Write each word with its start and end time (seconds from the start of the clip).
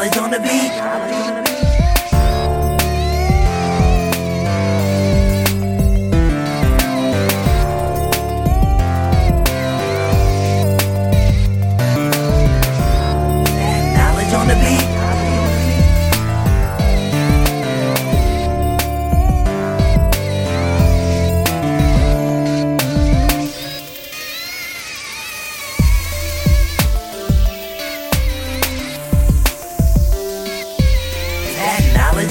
knowledge 0.00 0.16
on 0.16 0.30
the 0.30 0.38
beat. 0.38 0.89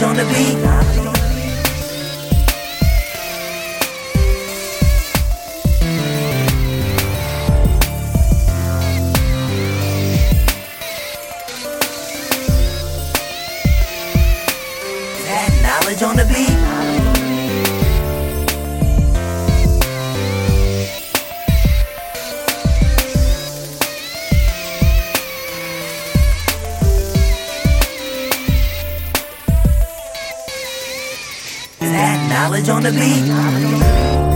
On 0.09 0.15
the 0.15 0.23
beat. 0.23 0.55
That 15.25 15.51
knowledge 15.61 16.01
on 16.01 16.15
the 16.15 16.25
beat. 16.25 16.98
Knowledge 31.99 32.69
on 32.69 32.83
the 32.83 32.91
beat. 32.91 34.28